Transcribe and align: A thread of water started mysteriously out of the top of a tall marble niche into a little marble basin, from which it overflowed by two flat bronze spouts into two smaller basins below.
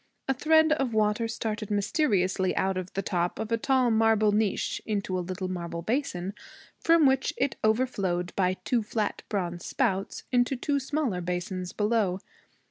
A 0.27 0.33
thread 0.33 0.71
of 0.71 0.95
water 0.95 1.27
started 1.27 1.69
mysteriously 1.69 2.55
out 2.55 2.75
of 2.75 2.91
the 2.93 3.03
top 3.03 3.37
of 3.37 3.51
a 3.51 3.57
tall 3.57 3.91
marble 3.91 4.31
niche 4.31 4.81
into 4.83 5.15
a 5.15 5.21
little 5.21 5.47
marble 5.47 5.83
basin, 5.83 6.33
from 6.79 7.05
which 7.05 7.35
it 7.37 7.55
overflowed 7.63 8.33
by 8.35 8.55
two 8.65 8.81
flat 8.81 9.21
bronze 9.29 9.63
spouts 9.63 10.23
into 10.31 10.55
two 10.55 10.79
smaller 10.79 11.21
basins 11.21 11.71
below. 11.71 12.19